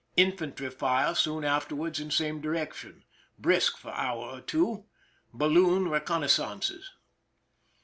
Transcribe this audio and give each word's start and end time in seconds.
Infantry 0.17 0.71
fii*e 0.71 1.13
soon 1.13 1.45
afterward 1.45 1.99
in 1.99 2.09
same 2.09 2.41
direction. 2.41 3.03
Brisk 3.37 3.77
for 3.77 3.91
hour 3.91 4.31
or 4.37 4.41
two. 4.41 4.85
Balloon 5.31 5.89
reconnaissances. 5.91 6.89